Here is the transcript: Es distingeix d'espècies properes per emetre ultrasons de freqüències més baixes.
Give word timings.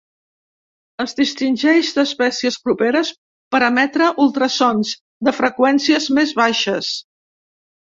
Es 1.03 1.11
distingeix 1.19 1.91
d'espècies 1.97 2.57
properes 2.69 3.13
per 3.57 3.61
emetre 3.69 4.09
ultrasons 4.27 4.97
de 5.29 5.37
freqüències 5.43 6.11
més 6.19 6.35
baixes. 6.43 6.93